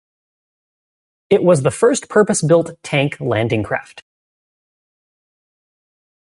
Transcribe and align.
It 1.29 1.43
was 1.43 1.61
the 1.61 1.69
first 1.69 2.09
purpose 2.09 2.41
built 2.41 2.71
tank 2.81 3.17
landing 3.19 3.61
craft. 3.61 4.01